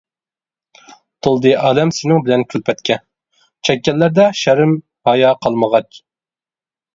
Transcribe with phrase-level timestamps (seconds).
[1.25, 2.97] تولدى ئالەم سېنىڭ بىلەن كۈلپەتكە،
[3.69, 6.01] چەككەنلەردە شەرم-ھايا قالمىغاچ.